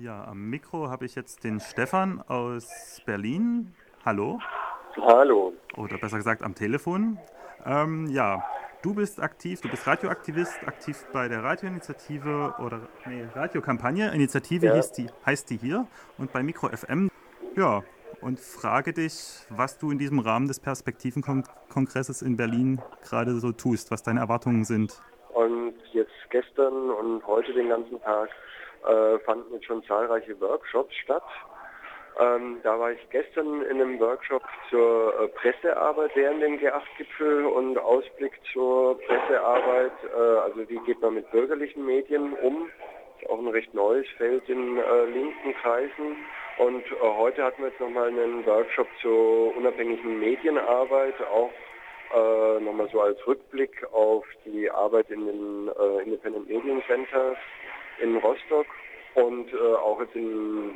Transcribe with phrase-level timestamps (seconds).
[0.00, 3.74] Ja, am Mikro habe ich jetzt den Stefan aus Berlin.
[4.04, 4.40] Hallo.
[4.96, 5.52] Hallo.
[5.76, 7.18] Oder besser gesagt am Telefon.
[7.64, 8.42] Ähm, ja,
[8.82, 14.12] du bist aktiv, du bist Radioaktivist, aktiv bei der Radioinitiative oder nee, Radiokampagne.
[14.12, 14.80] Initiative Ja.
[14.80, 15.86] die, heißt die hier
[16.18, 17.10] und bei Mikro FM.
[17.56, 17.82] Ja,
[18.20, 23.90] und frage dich, was du in diesem Rahmen des Perspektivenkongresses in Berlin gerade so tust,
[23.90, 25.00] was deine Erwartungen sind.
[26.32, 28.30] Gestern und heute den ganzen Tag
[28.88, 31.22] äh, fanden jetzt schon zahlreiche Workshops statt.
[32.18, 37.76] Ähm, da war ich gestern in einem Workshop zur äh, Pressearbeit während dem G8-Gipfel und
[37.76, 39.92] Ausblick zur Pressearbeit.
[40.04, 42.70] Äh, also wie geht man mit bürgerlichen Medien um?
[43.20, 46.16] Ist auch ein recht neues Feld in äh, linken Kreisen.
[46.56, 51.50] Und äh, heute hatten wir jetzt nochmal einen Workshop zur unabhängigen Medienarbeit, auch
[52.14, 57.36] äh, nochmal so als Rückblick auf die Arbeit in den äh, Independent Medium Centers
[58.00, 58.66] in Rostock
[59.14, 60.74] und äh, auch jetzt in,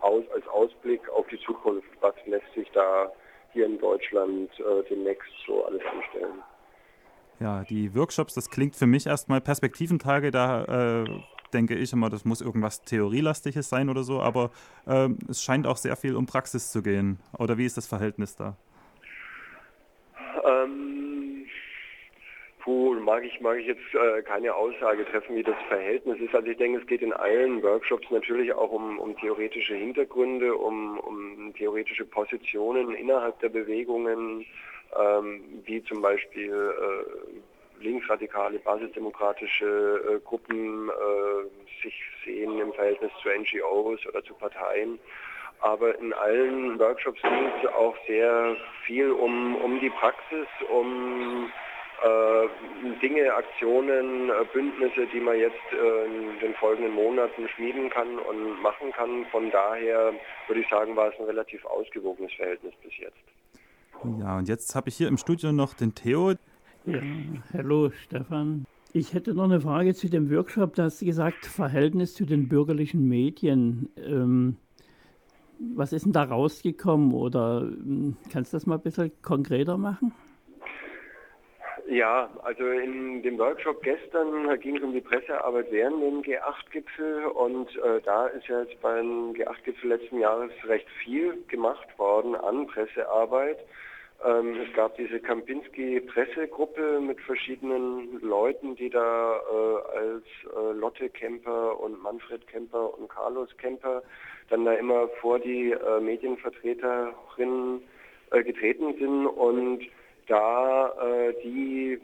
[0.00, 3.10] aus, als Ausblick auf die Zukunft, was lässt sich da
[3.52, 6.42] hier in Deutschland äh, demnächst so alles anstellen.
[7.40, 11.20] Ja, die Workshops, das klingt für mich erstmal Perspektiventage, da äh,
[11.52, 14.50] denke ich immer, das muss irgendwas Theorielastiges sein oder so, aber
[14.86, 17.20] ähm, es scheint auch sehr viel um Praxis zu gehen.
[17.38, 18.56] Oder wie ist das Verhältnis da?
[20.44, 21.46] Ähm,
[22.68, 26.34] puh, mag ich, mag ich jetzt äh, keine Aussage treffen, wie das Verhältnis ist.
[26.34, 30.98] Also ich denke, es geht in allen Workshops natürlich auch um, um theoretische Hintergründe, um,
[30.98, 34.44] um theoretische Positionen innerhalb der Bewegungen,
[35.00, 41.94] ähm, wie zum Beispiel äh, linksradikale, basisdemokratische äh, Gruppen äh, sich
[42.26, 44.98] sehen im Verhältnis zu NGOs oder zu Parteien.
[45.60, 51.50] Aber in allen Workshops ging es auch sehr viel um, um die Praxis, um
[53.00, 58.60] Dinge, Aktionen, äh, Bündnisse, die man jetzt äh, in den folgenden Monaten schmieden kann und
[58.62, 59.26] machen kann.
[59.30, 60.12] Von daher
[60.46, 63.16] würde ich sagen, war es ein relativ ausgewogenes Verhältnis bis jetzt.
[64.20, 66.34] Ja, und jetzt habe ich hier im Studio noch den Theo.
[66.86, 67.00] Ja,
[67.52, 68.64] hallo Stefan.
[68.92, 70.74] Ich hätte noch eine Frage zu dem Workshop.
[70.74, 73.90] Da hast du gesagt, Verhältnis zu den bürgerlichen Medien.
[73.96, 74.56] Ähm,
[75.58, 77.12] was ist denn da rausgekommen?
[77.12, 80.12] Oder ähm, kannst du das mal ein bisschen konkreter machen?
[81.90, 87.74] Ja, also in dem Workshop gestern ging es um die Pressearbeit während dem G8-Gipfel und
[87.76, 93.56] äh, da ist ja jetzt beim G8-Gipfel letzten Jahres recht viel gemacht worden an Pressearbeit.
[94.22, 101.80] Ähm, es gab diese Kampinski-Pressegruppe mit verschiedenen Leuten, die da äh, als äh, Lotte Kemper
[101.80, 104.02] und Manfred Kemper und Carlos Kemper
[104.50, 107.82] dann da immer vor die äh, Medienvertreterinnen
[108.32, 109.88] äh, getreten sind und
[110.28, 112.00] da äh, die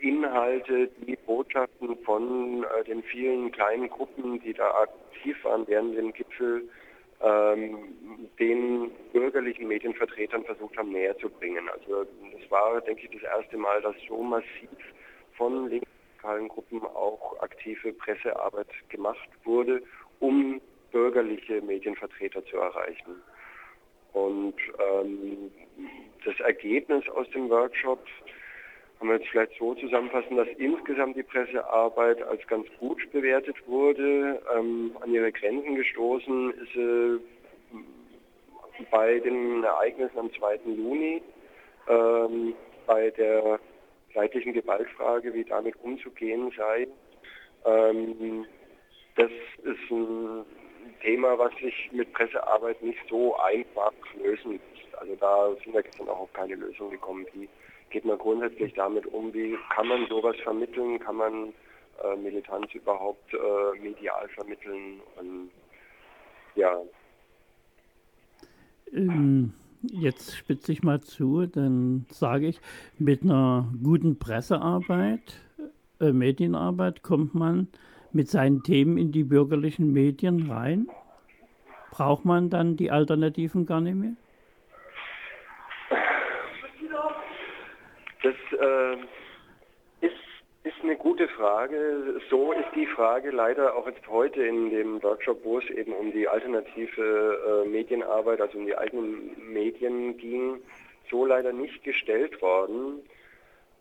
[0.00, 6.12] Inhalte, die Botschaften von äh, den vielen kleinen Gruppen, die da aktiv waren während dem
[6.12, 6.68] Gipfel,
[7.22, 11.68] ähm, den bürgerlichen Medienvertretern versucht haben, näher zu bringen.
[11.70, 14.68] Also das war, denke ich, das erste Mal, dass so massiv
[15.36, 19.82] von linksradikalen Gruppen auch aktive Pressearbeit gemacht wurde,
[20.20, 20.60] um
[20.92, 23.22] bürgerliche Medienvertreter zu erreichen.
[24.34, 24.54] Und
[24.90, 25.50] ähm,
[26.24, 28.04] das Ergebnis aus dem Workshop
[28.98, 34.42] kann man jetzt vielleicht so zusammenfassen, dass insgesamt die Pressearbeit als ganz gut bewertet wurde.
[34.56, 37.20] Ähm, an ihre Grenzen gestoßen ist sie
[38.90, 40.60] bei den Ereignissen am 2.
[40.66, 41.22] Juni,
[41.88, 42.54] ähm,
[42.86, 43.60] bei der
[44.14, 46.88] leidlichen Gewaltfrage, wie damit umzugehen sei.
[47.64, 48.46] Ähm,
[49.16, 49.30] das
[49.62, 50.44] ist ein
[51.02, 54.94] Thema, was sich mit Pressearbeit nicht so einfach lösen lässt.
[54.98, 57.26] Also da sind wir gestern auch auf keine Lösung gekommen.
[57.34, 57.48] Wie
[57.90, 59.32] geht man grundsätzlich damit um?
[59.32, 60.98] Wie kann man sowas vermitteln?
[61.00, 61.52] Kann man
[62.02, 65.00] äh, Militanz überhaupt äh, medial vermitteln?
[65.16, 65.50] Und
[66.54, 66.80] ja,
[68.94, 69.52] Ähm,
[69.82, 72.60] jetzt spitze ich mal zu, dann sage ich,
[72.98, 75.40] mit einer guten Pressearbeit,
[76.00, 77.68] äh, Medienarbeit kommt man
[78.14, 80.88] mit seinen Themen in die bürgerlichen Medien rein.
[81.90, 84.12] Braucht man dann die Alternativen gar nicht mehr?
[88.22, 88.96] Das äh,
[90.00, 90.14] ist,
[90.62, 92.20] ist eine gute Frage.
[92.30, 96.10] So ist die Frage leider auch jetzt heute in dem Workshop, wo es eben um
[96.10, 100.60] die alternative äh, Medienarbeit, also um die eigenen Medien ging,
[101.10, 103.02] so leider nicht gestellt worden.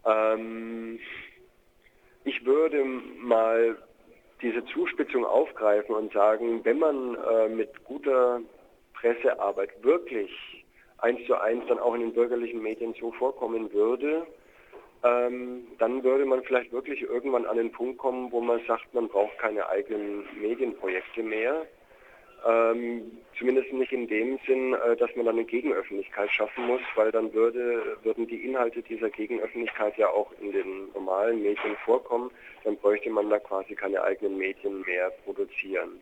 [0.05, 0.99] Ähm,
[2.25, 3.77] ich würde mal
[4.43, 8.41] diese Zuspitzung aufgreifen und sagen, wenn man äh, mit guter
[8.93, 10.31] Pressearbeit wirklich
[10.99, 14.27] eins zu eins dann auch in den bürgerlichen Medien so vorkommen würde,
[15.03, 19.09] ähm, dann würde man vielleicht wirklich irgendwann an den Punkt kommen, wo man sagt, man
[19.09, 21.65] braucht keine eigenen Medienprojekte mehr.
[22.45, 27.11] Ähm, zumindest nicht in dem Sinn, äh, dass man dann eine Gegenöffentlichkeit schaffen muss, weil
[27.11, 32.31] dann würde, würden die Inhalte dieser Gegenöffentlichkeit ja auch in den normalen Medien vorkommen.
[32.65, 36.01] Dann bräuchte man da quasi keine eigenen Medien mehr produzieren.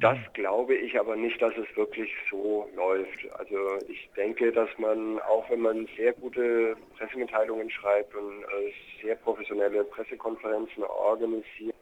[0.00, 3.30] Das glaube ich aber nicht, dass es wirklich so läuft.
[3.38, 8.72] Also ich denke, dass man, auch wenn man sehr gute Pressemitteilungen schreibt und äh,
[9.02, 11.74] sehr professionelle Pressekonferenzen organisiert,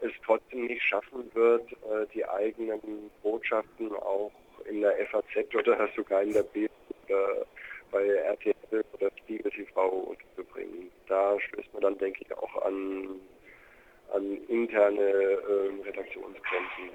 [0.00, 4.32] es trotzdem nicht schaffen wird, äh, die eigenen Botschaften auch
[4.68, 6.70] in der FAZ oder sogar in der Bild
[7.06, 7.46] oder
[7.90, 10.90] bei RTL oder Spiegel TV unterzubringen.
[11.06, 13.20] Da stößt man dann, denke ich, auch an,
[14.12, 16.90] an interne äh, Redaktionsgrenzen.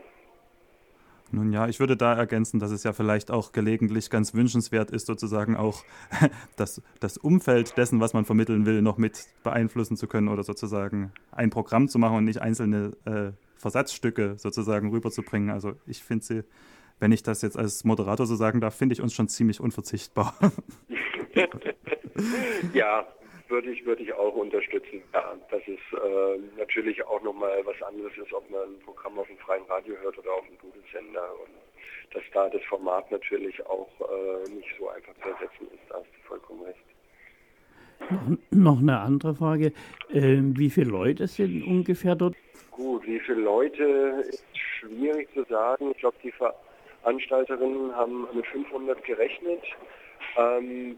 [1.32, 5.08] Nun ja, ich würde da ergänzen, dass es ja vielleicht auch gelegentlich ganz wünschenswert ist,
[5.08, 5.84] sozusagen auch
[6.58, 11.14] das, das Umfeld dessen, was man vermitteln will, noch mit beeinflussen zu können oder sozusagen
[11.32, 15.50] ein Programm zu machen und nicht einzelne äh, Versatzstücke sozusagen rüberzubringen.
[15.50, 16.44] Also ich finde sie,
[17.00, 20.36] wenn ich das jetzt als Moderator so sagen darf, finde ich uns schon ziemlich unverzichtbar.
[22.74, 23.08] ja,
[23.52, 25.04] würde ich, würde ich auch unterstützen.
[25.14, 29.28] Ja, dass es äh, natürlich auch nochmal was anderes ist, ob man ein Programm auf
[29.28, 31.52] dem freien Radio hört oder auf dem Google-Sender und
[32.14, 35.84] dass da das Format natürlich auch äh, nicht so einfach zu ersetzen ist.
[35.90, 36.80] Da hast du vollkommen recht.
[38.52, 39.74] Noch eine andere Frage.
[40.12, 42.36] Ähm, wie viele Leute sind ungefähr dort?
[42.72, 44.44] Gut, wie viele Leute ist
[44.80, 45.92] schwierig zu sagen.
[45.92, 46.34] Ich glaube, die
[47.04, 49.62] Veranstalterinnen haben mit 500 gerechnet.
[50.38, 50.98] Ähm,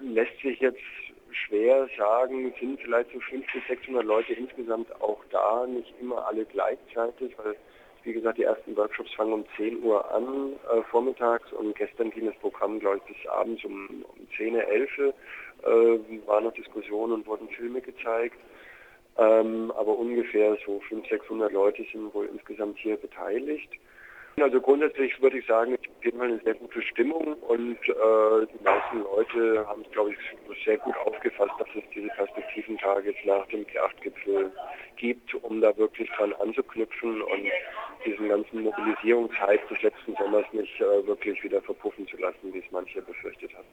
[0.00, 0.78] lässt sich jetzt
[1.34, 7.36] schwer sagen, sind vielleicht so 500 600 Leute insgesamt auch da, nicht immer alle gleichzeitig,
[7.38, 7.56] weil
[8.04, 12.26] wie gesagt, die ersten Workshops fangen um 10 Uhr an äh, vormittags und gestern ging
[12.26, 15.06] das Programm, glaube ich, bis abends um, um 10, 11 äh,
[16.26, 18.36] waren noch Diskussionen und wurden Filme gezeigt.
[19.16, 23.70] Ähm, aber ungefähr so 500, 600 Leute sind wohl insgesamt hier beteiligt.
[24.40, 27.78] Also grundsätzlich würde ich sagen, es ist auf jeden Fall eine sehr gute Stimmung und
[27.88, 33.10] äh, die meisten Leute haben es, glaube ich, sehr gut aufgefasst, dass es diese Perspektiventage
[33.10, 34.52] jetzt nach dem G8-Gipfel
[34.96, 37.44] gibt, um da wirklich dran anzuknüpfen und
[38.06, 42.70] diesen ganzen Mobilisierungshype des letzten Sommers nicht äh, wirklich wieder verpuffen zu lassen, wie es
[42.70, 43.68] manche befürchtet hatten.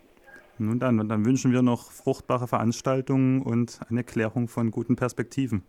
[0.57, 5.63] Nun dann, und dann wünschen wir noch fruchtbare Veranstaltungen und eine Klärung von guten Perspektiven.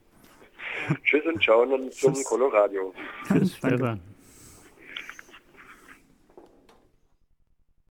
[1.04, 2.92] Tschüss und ciao und zum Colorado.
[3.26, 4.00] Tschüss, Stefan.